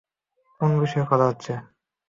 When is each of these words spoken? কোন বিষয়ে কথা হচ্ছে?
কোন 0.61 0.71
বিষয়ে 0.79 1.05
কথা 1.05 1.25
হচ্ছে? 1.27 1.53